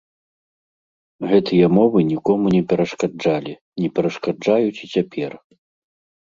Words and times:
Гэтыя 1.31 1.67
мовы 1.77 1.99
нікому 2.11 2.45
не 2.55 2.61
перашкаджалі, 2.71 3.53
не 3.83 3.89
перашкаджаюць 3.99 4.75
і 4.85 4.91
цяпер. 4.97 5.31